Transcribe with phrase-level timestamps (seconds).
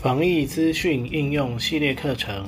[0.00, 2.46] 防疫资讯应用系列课程，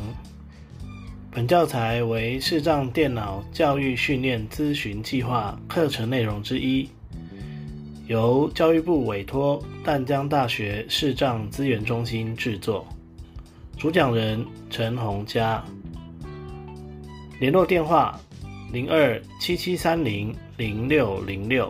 [1.33, 6.89] 本教材为视障电脑教育训练咨询计划课程内容之一，
[8.07, 12.87] 由教育部委托淡江大学视障资源中心制作。
[13.77, 15.65] 主讲人陈洪佳，
[17.41, 18.17] 联络电话
[18.73, 21.69] 零二七七三零零六零六。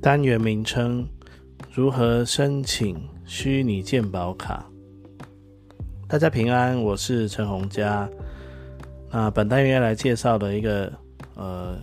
[0.00, 1.04] 单元名称：
[1.74, 4.64] 如何申请虚拟健保卡？
[6.06, 8.08] 大家平安，我是陈洪佳。
[9.10, 10.92] 那本单元要来介绍的一个
[11.34, 11.76] 呃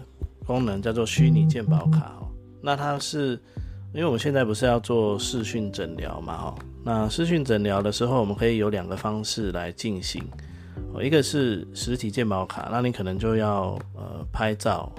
[0.45, 2.15] 功能叫做虚拟健保卡。
[2.61, 3.31] 那它是
[3.93, 6.35] 因为我们现在不是要做视讯诊疗嘛？
[6.35, 6.55] 哦，
[6.85, 10.23] 那视讯诊疗的时候，我们可以有两个方式来进行。
[11.03, 14.89] 一个是实体健保卡，那你可能就要呃拍照。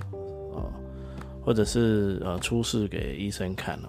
[1.46, 3.88] 或者是呃出示给医生看哦，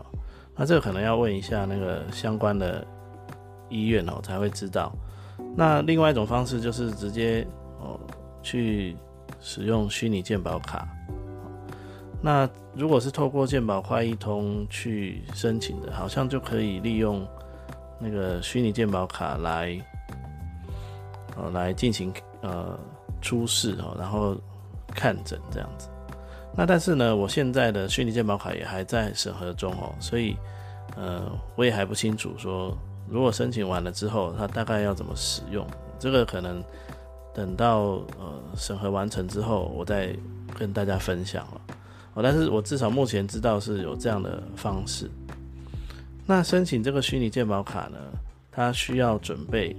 [0.56, 2.86] 那这个可能要问一下那个相关的
[3.68, 4.94] 医院哦才会知道。
[5.56, 7.46] 那另外一种方式就是直接
[7.80, 8.00] 哦
[8.44, 8.96] 去
[9.42, 10.88] 使用虚拟健保卡。
[12.22, 17.28] 那如果是透过健保快一通去申请的，好像就可以利用
[18.00, 19.76] 那个虚拟健保卡来
[21.36, 22.78] 呃来进行呃
[23.20, 24.36] 出示哦，然后
[24.90, 25.90] 看诊这样子。
[26.58, 30.36] 那但是呢，我现在的虚拟健保卡也还在审核中哦，所以，
[30.96, 32.76] 呃，我也还不清楚说，
[33.08, 35.64] 如果申请完了之后，它大概要怎么使用，
[36.00, 36.64] 这个可能
[37.32, 40.10] 等到呃审核完成之后，我再
[40.58, 41.62] 跟大家分享了。
[42.16, 45.08] 哦，但是我至少目前知道是有这样的方式。
[46.26, 47.98] 那申请这个虚拟健保卡呢，
[48.52, 49.76] 它需要准备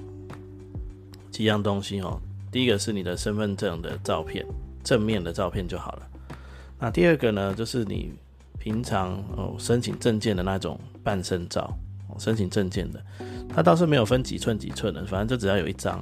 [1.32, 2.20] 几样东西哦。
[2.52, 4.46] 第一个是你的身份证的照片，
[4.84, 6.03] 正面的照片就好了。
[6.81, 8.12] 那第二个呢，就是你
[8.59, 11.77] 平常哦申请证件的那种半身照，
[12.19, 13.05] 申请证件的，
[13.49, 15.99] 它倒是没有分几寸几寸的，反正就只要有一张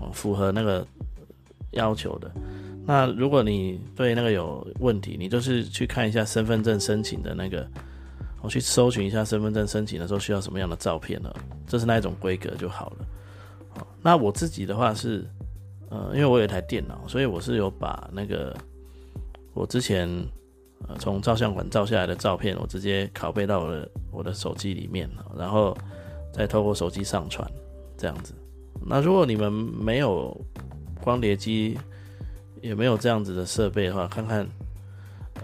[0.00, 0.86] 哦符合那个
[1.72, 2.30] 要求的。
[2.86, 7.66] 那如果你对那个有问题，你就是去看一下身份证申请的那个，
[8.40, 11.30] 我去搜寻一下身份证申请的时候需要什么样的照片呢？
[11.66, 13.84] 这是那一种规格就好了。
[14.02, 15.24] 那我自己的话是，
[15.90, 18.56] 呃，因为我有一台电脑，所以我是有把那个。
[19.54, 20.08] 我之前
[20.88, 25.76] 呃从照相馆照下来的照片，我直接拷贝到我的我的手机里面，然后
[26.32, 27.48] 再透过手机上传
[27.96, 28.34] 这样子。
[28.84, 30.36] 那如果你们没有
[31.00, 31.78] 光碟机，
[32.60, 34.46] 也没有这样子的设备的话，看看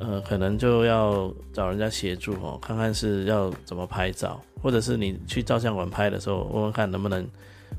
[0.00, 7.24] 呃可能就要找人家协助哦，看看是要怎么拍照，或者是你去照相馆拍的时候，问问看能不能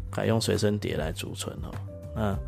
[0.09, 1.71] 改用随身碟来储存哦。
[2.15, 2.39] 那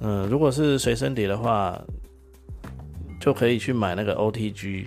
[0.00, 1.80] 嗯，如果是随身碟的话。
[3.22, 4.86] 就可以去买那个 OTG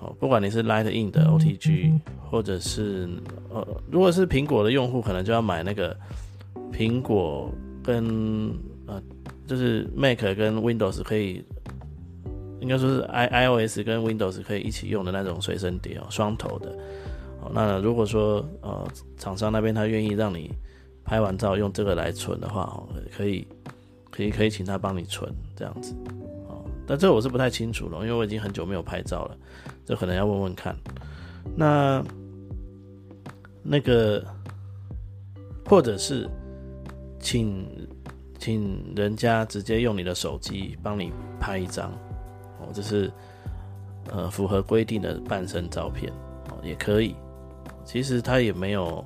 [0.00, 1.92] 哦，不管你是 Lightning 的 OTG，
[2.30, 3.06] 或者是
[3.50, 5.94] 呃，如果是苹果的用户，可能就要买那个
[6.72, 7.52] 苹果
[7.82, 9.02] 跟呃，
[9.46, 11.44] 就是 Mac 跟 Windows 可以，
[12.58, 16.70] 应该说是 i iOS 跟 Windows 可以一起用的那种随身碟哦，双头的。
[17.42, 20.50] 哦，那如果说呃，厂商那边他愿意让你
[21.04, 23.46] 拍完照用这个来存的话，哦，可以，
[24.10, 25.94] 可以，可以请他帮你存这样子。
[26.86, 29.36] 但这我是不太清楚了，因为我已经很久没有拍照了，
[29.86, 30.76] 这可能要问问看。
[31.56, 32.04] 那
[33.62, 34.22] 那个，
[35.64, 36.28] 或者是
[37.18, 37.66] 请
[38.38, 41.90] 请人家直接用你的手机帮你拍一张，
[42.60, 43.10] 哦，这是
[44.10, 46.12] 呃符合规定的半身照片
[46.50, 47.16] 哦，也可以。
[47.84, 49.02] 其实它也没有，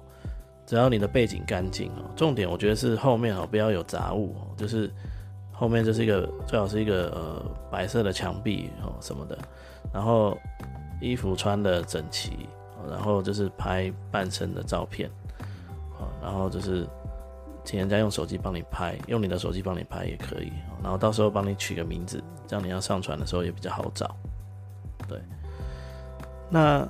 [0.66, 4.90] 只要你的背景干净哦，重点我觉得是后面哦不要有杂物哦，就是。
[5.58, 9.36] 后面就是一个最好是一个呃白色的墙壁哦什么的，
[9.92, 10.38] 然后
[11.00, 12.48] 衣服穿的整齐，
[12.88, 15.10] 然后就是拍半身的照片，
[15.98, 16.86] 啊，然后就是
[17.64, 24.14] 请人家用手机帮你拍，用你的手机帮你拍也可以，然后到时候帮你取个名字，这样你要上传的时候也比较好找。
[25.08, 25.20] 对，
[26.48, 26.88] 那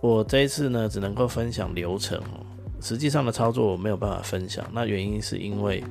[0.00, 2.40] 我这一次呢只能够分享流程哦，
[2.80, 5.84] 实际上的操作我没有办法分享，那原因是因为。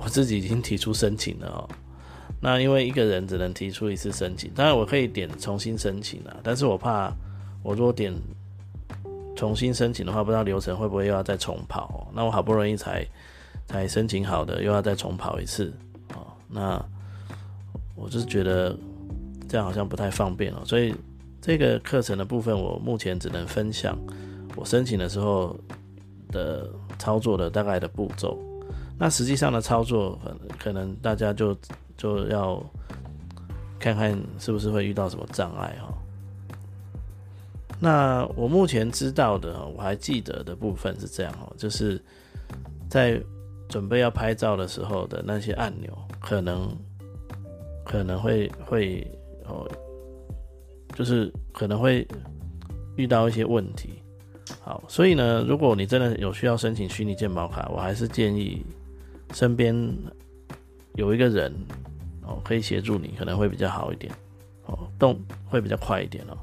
[0.00, 1.68] 我自己已经提出申请了哦，
[2.40, 7.12] 那因为一个人只能提出一次申请，当然我可以点重新申请啊，但是我怕
[7.64, 8.14] 我如果点
[9.34, 13.04] 重新申请的话，不知道流程会不会又要再重跑，那我好不容易才
[13.66, 15.74] 才申请好的，又要再重跑一次
[16.14, 16.80] 哦，那
[17.96, 18.78] 我就是觉得
[19.48, 20.94] 这样好像不太方便哦，所以
[21.42, 23.98] 这个课程的部分我目前只能分享
[24.54, 25.58] 我申请的时候
[26.30, 28.38] 的操作的大概的步骤。
[28.98, 30.18] 那实际上的操作，
[30.58, 31.56] 可能大家就
[31.96, 32.60] 就要
[33.78, 35.94] 看看是不是会遇到什么障碍哈。
[37.80, 42.02] 那我目前知道的，我还记得的部分是这样哦，就是
[42.90, 43.22] 在
[43.68, 46.76] 准备要拍照的时候的那些按钮，可能
[47.84, 49.06] 可能会会
[49.46, 49.64] 哦，
[50.96, 52.04] 就是可能会
[52.96, 54.02] 遇到一些问题。
[54.60, 58.66] 好，所以呢，如果你真的有需要申请虚拟健保卡，我还是建议
[59.32, 59.74] 身边
[60.94, 61.52] 有一个人
[62.22, 64.12] 哦，可以协助你，可能会比较好一点
[64.66, 66.36] 哦，动会比较快一点哦。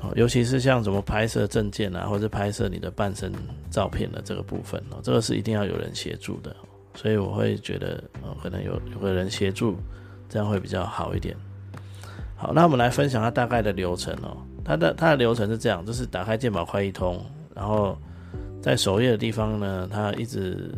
[0.00, 3.32] 哦，尤其是像什么拍摄证件啊，或者拍摄你的半身
[3.70, 6.54] 照片的这个部分哦，这个是一定要有人协助的。
[6.94, 9.76] 所以我会觉得，哦，可能有有个人协助，
[10.28, 11.36] 这样会比较好一点。
[12.36, 14.36] 好，那我们来分享它大概的流程哦。
[14.64, 17.24] 它的它的流程是这样，就是打开健保快易通，
[17.54, 17.96] 然后
[18.60, 20.70] 在首页的地方呢，它一直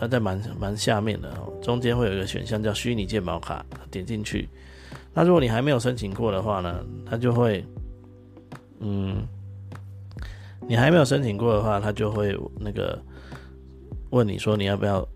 [0.00, 4.48] 它在蛮蛮下面的哦，中间会有一个选项叫虚拟健保卡，点进去。
[5.12, 7.62] 那如果你还没有申请过的话呢，它就会，
[8.78, 9.18] 嗯，
[10.66, 12.98] 你还没有申请过的话，它就会那个
[14.08, 15.06] 问你说你要不要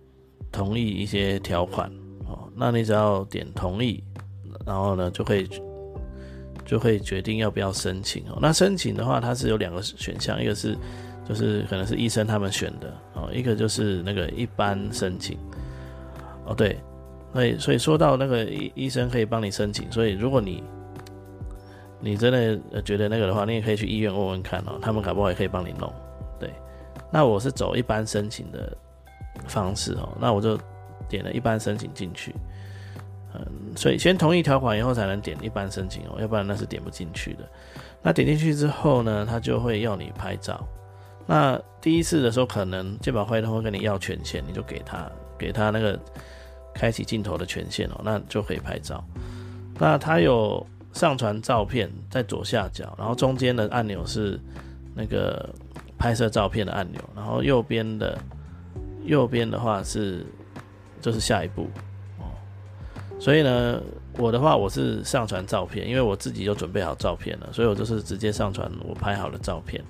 [0.53, 1.91] 同意一些条款
[2.27, 4.05] 哦，那你只要点同意，
[4.67, 5.49] 然后呢就可以。
[6.67, 8.39] 就会决定要不要申请哦。
[8.41, 10.75] 那申请的话，它是有两个选项，一个是
[11.27, 15.39] 就是可能是医生他们选的哦，一个就是那个一般申请
[16.45, 16.55] 哦。
[16.55, 16.79] 对，
[17.33, 20.63] 所以所以说到那个医医生可以帮你申请，所以如果你
[22.01, 25.91] 你真的觉得那个的话，你也可以去医院问问看哦，他们搞不好也可以帮你弄。
[26.39, 26.51] 对，
[27.11, 28.77] 那我是走一般申请的
[29.47, 30.59] 方式哦，那我就
[31.09, 32.35] 点了一般申请进去。
[33.35, 37.49] 嗯，所以先同意条款以后才能点一般申请哦，要不然那是点不进去的。
[38.03, 40.63] 那点进去之后呢，他就会要你拍照。
[41.27, 45.99] 那第一次的时候，可能健保会他会跟你要权限，你就给他给他那个
[46.75, 49.03] 开启镜头的权限哦，那就可以拍照。
[49.79, 54.39] 那他有上传照片在左下角，然后中间的按钮是
[54.95, 55.49] 那个
[55.99, 58.19] 拍摄照片的按钮，然后右边的
[59.05, 60.25] 右边的话是
[61.01, 61.69] 就是下一步
[62.19, 62.29] 哦。
[63.19, 63.81] 所以呢，
[64.19, 69.83] 我的话我是上传照片，因为我自己就准备好照片了，所以我就是直接上传我拍好的照片。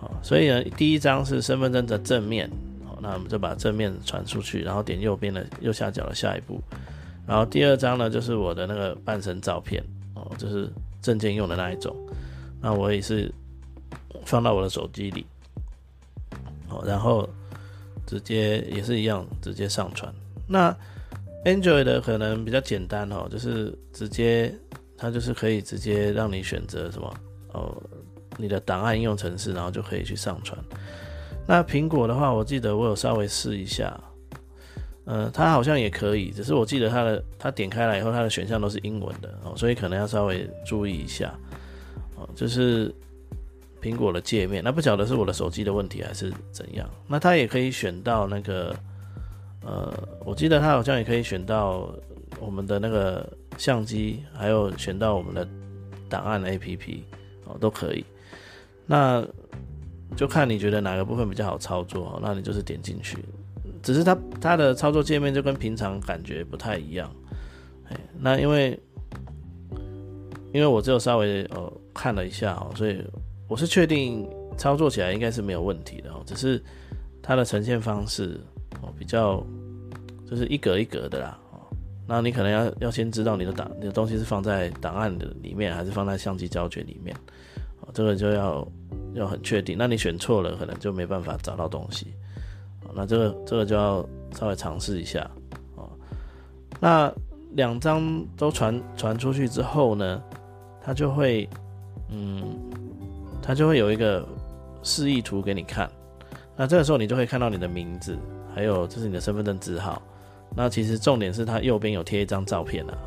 [0.00, 2.50] 好，所以呢，第一张是身份证的正面，
[2.86, 6.58] 好，那我们就把正面传出去，然后点右边的右下角的下一步。
[7.26, 10.70] 然后第二张呢，就是我的那个半身照片，哦，就是
[11.02, 11.94] 证件用的那一种。
[12.62, 13.30] 那我也是
[14.24, 15.26] 放到我的手机里，
[16.66, 17.28] 好，然后
[18.06, 20.10] 直接也是一样，直接上传。
[20.48, 20.74] 那
[21.44, 24.54] Android 的可能比较简单哦，就是直接
[24.96, 27.14] 它就是可以直接让你选择什么
[27.52, 27.82] 哦，
[28.40, 30.58] 你的档案应用程式，然后就可以去上传。
[31.46, 33.98] 那苹果的话，我记得我有稍微试一下，
[35.04, 41.34] 呃，它好像也可以，只是我记得它的它点开来以后，它的选项都是英文的哦，所以可能要稍微注意一下
[42.16, 42.94] 哦，就是
[43.82, 46.88] 苹果的界面，那不晓得是我的手机的问题还是怎样。
[47.06, 48.74] 那它也可以选到那个。
[49.62, 49.92] 呃，
[50.24, 51.94] 我记得它好像也可以选到
[52.38, 55.46] 我们的那个相机，还有选到我们的
[56.08, 57.04] 档案 A P P
[57.44, 58.02] 哦，都可以。
[58.90, 59.24] 那
[60.16, 63.16] 就看你觉得哪个部分比较好操作，那你就是点进去。
[63.84, 67.08] 只是它它的操作界面就跟平常感觉不太一样。
[67.88, 68.76] 哎，那因为
[70.52, 73.00] 因为我只有稍微呃看了一下哦，所以
[73.46, 76.60] 我是确定操作起来应该是没有问题的哦，只是
[77.22, 78.40] 它的呈现方式。
[78.82, 79.44] 哦，比较
[80.26, 81.58] 就是一格一格的啦，哦，
[82.06, 87.14] 那你可能要要先知道你的档你的东西是放在档案的里面，还是放在相机胶卷里面，
[87.80, 88.66] 哦，这个就要
[89.14, 89.76] 要很确定。
[89.78, 92.08] 那你选错了，可能就没办法找到东西，
[92.94, 95.30] 那这个这个就要稍微尝试一下，
[95.76, 95.88] 哦，
[96.80, 97.12] 那
[97.52, 100.22] 两张都传传出去之后呢，
[100.82, 101.48] 它就会，
[102.08, 102.42] 嗯，
[103.42, 104.26] 它就会有一个
[104.82, 105.90] 示意图给你看，
[106.56, 108.18] 那这个时候你就会看到你的名字。
[108.52, 110.02] 还有，这是你的身份证字号。
[110.56, 112.98] 那其实重点是它右边有贴一张照片的，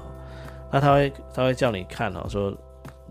[0.72, 2.58] 那他会他会叫你看哦，说，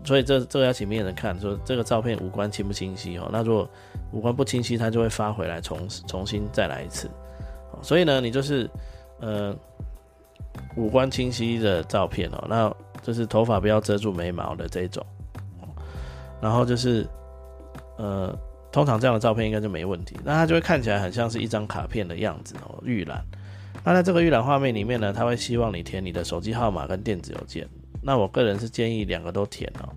[0.03, 3.29] 所以这这个要请面人看，说这个照片五官清不清晰哦。
[3.31, 3.69] 那如果
[4.11, 7.09] 五官不清晰，他就会发回来重重新再来一次。
[7.81, 8.69] 所以呢，你就是
[9.19, 9.55] 呃
[10.75, 15.05] 五官清晰的照片哦，那就是头发不要遮住眉毛的这种，
[16.41, 17.07] 然后就是
[17.97, 18.37] 呃。
[18.73, 23.23] 通常这样的照片应该就没问题，那它就会看起来很像是一张卡片的样子哦，预览。
[23.83, 27.69] 那在这个预览画面里面呢，他会希望你填你的手机号码跟电子邮件。
[28.03, 29.87] 那我个人是建议两个都填哦，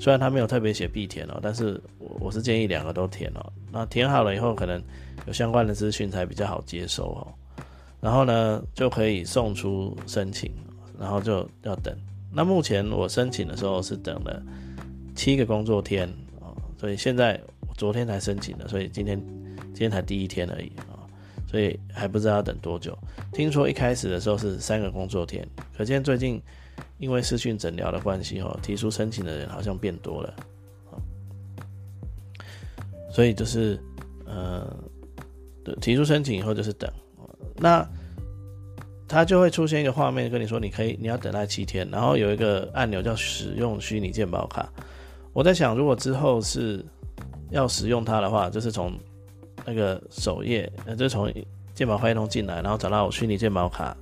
[0.00, 3.52] 虽然他没有特别写必填哦，但是我我是建议两个都填哦。
[3.70, 4.82] 那填好了以后，可能
[5.26, 7.22] 有相关的资讯才比较好接收哦。
[8.00, 10.52] 然后呢，就可以送出申请，
[10.98, 11.96] 然后就要等。
[12.32, 14.42] 那目前我申请的时候是等了
[15.14, 16.08] 七个工作天
[16.40, 17.40] 啊，所以现在
[17.76, 19.18] 昨天才申请的，所以今天
[19.72, 20.98] 今天才第一天而已啊，
[21.48, 22.96] 所以还不知道要等多久。
[23.32, 26.42] 听说一开始的时候是三个工作天，可见最近。
[26.98, 30.34] 因为视讯诊疗的关系，哈，提出申请的人好像变多了，
[33.10, 33.78] 所以就是，
[34.24, 34.66] 呃，
[35.80, 36.90] 提出申请以后就是等，
[37.56, 37.86] 那
[39.06, 44.72] 它就会出现一个画面，跟你说你可以你要等待七天，然后有一个按钮叫使用虚拟健保卡。
[45.32, 46.84] 我在想，如果之后是
[47.50, 48.98] 要使用它的话，就是从
[49.66, 51.30] 那个首页，呃，就从
[51.74, 53.94] 健保快通进来，然后找到我虚拟健保卡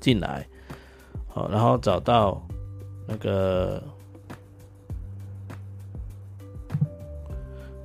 [0.00, 0.46] 进来。
[1.50, 2.42] 然后找到
[3.06, 3.82] 那个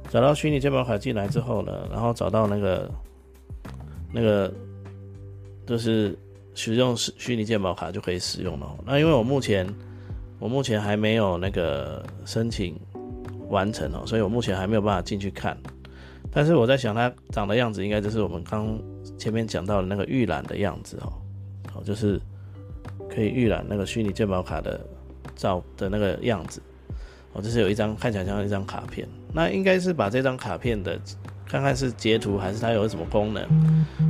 [0.10, 2.92] 找到虚拟健保卡进来之后呢，然后找到那个
[4.12, 4.54] 那个
[5.66, 6.18] 就是
[6.54, 8.78] 使用虚拟健保卡就可以使用了。
[8.86, 9.68] 那因为我目前
[10.40, 12.80] 我目前还没有那个申请
[13.50, 15.58] 完成哦，所以我目前还没有办法进去看。
[16.32, 18.80] 但是我在想，它长的样子应该就是我们刚
[19.18, 21.14] 前面讲到的那个预览的样子哦，
[21.76, 22.22] 哦，就是。
[23.10, 24.80] 可以预览那个虚拟健保卡的
[25.36, 26.62] 照的那个样子，
[27.34, 31.00] 哦，这是有一张看起来像一张卡片，那应该是把这张卡片的
[31.46, 33.44] 看看是截图还是它有什么功能，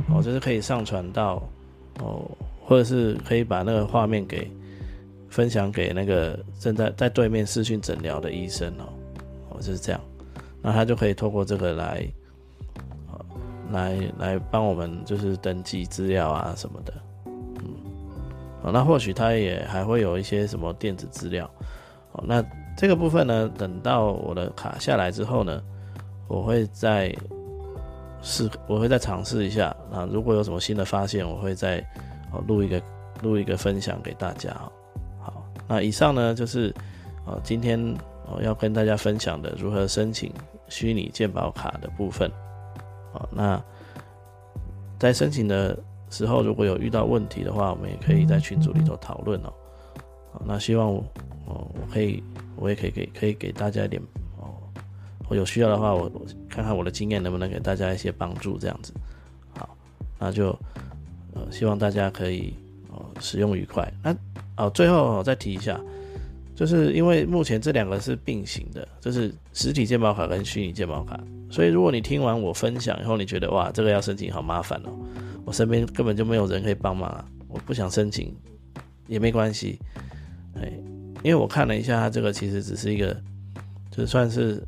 [0.08, 1.42] 哦，就是可以上传到
[2.00, 2.30] 哦，
[2.64, 4.50] 或者是可以把那个画面给
[5.28, 8.84] 分享给那个正在在对面视讯诊疗的医生哦，
[9.50, 10.00] 哦就是这样，
[10.62, 12.06] 那他就可以透过这个来，
[13.70, 16.94] 来来帮我们就是登记资料啊什么的。
[18.72, 21.48] 那或许它也还会有一些什么电子资料，
[22.12, 22.42] 哦，那
[22.76, 25.62] 这个部分呢，等到我的卡下来之后呢，
[26.28, 27.14] 我会再
[28.22, 29.68] 试，我会再尝试一下。
[29.92, 31.78] 啊如果有什么新的发现，我会再
[32.32, 32.80] 哦录一个
[33.22, 34.50] 录一个分享给大家。
[35.20, 36.74] 好，那以上呢就是
[37.26, 37.78] 哦今天
[38.26, 40.32] 哦要跟大家分享的如何申请
[40.68, 42.30] 虚拟健保卡的部分。
[43.12, 43.62] 好，那
[44.98, 45.78] 在申请的。
[46.10, 49.52] 时候如果有遇到问题的话，我们也可以在群组里头讨论哦。
[50.32, 51.04] 好，那希望我，
[51.46, 52.22] 我可以，
[52.56, 54.00] 我也可以给可以给大家一点
[54.38, 54.54] 哦。
[55.28, 58.92] 我有需要的话，我我看看我的经验能不能给大家一些帮助，这样子。
[59.58, 59.76] 好，
[60.18, 60.48] 那就
[61.34, 62.54] 呃，希望大家可以
[62.90, 63.92] 哦使用愉快。
[64.02, 64.14] 那
[64.56, 65.80] 哦，最后再提一下，
[66.54, 71.18] 就是因为目前这两个是并行的，就是实体健保卡跟虚拟健保卡，
[71.50, 74.90] 所以如果你听完我分享以后，你觉得哇，这个要申请好麻烦哦。
[75.54, 77.24] 身边根本就没有人可以帮忙啊！
[77.48, 78.36] 我不想申请
[79.06, 79.78] 也没关系，
[80.56, 80.68] 哎，
[81.22, 83.16] 因为我看了一下，他这个其实只是一个，
[83.88, 84.60] 就算是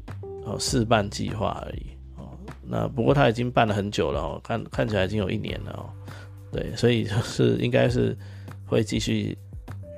[0.44, 2.38] 哦试办计划而已哦。
[2.62, 5.90] 那不过他已经办了很久了哦，看看起来已经有一年了哦。
[6.52, 8.16] 对，所以就是应该是
[8.64, 9.36] 会继续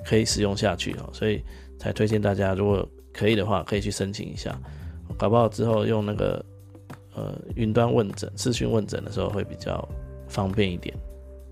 [0.07, 1.43] 可以使用下去哦，所以
[1.79, 4.59] 才推荐大家，如果可以的话，可以去申请一下，
[5.19, 6.43] 搞不好之后用那个
[7.15, 9.87] 呃云端问诊、视讯问诊的时候会比较。
[10.29, 10.95] 方便一点，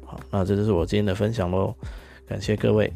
[0.04, 1.74] 好，那这就是我今天的分享喽，
[2.26, 2.92] 感谢各位。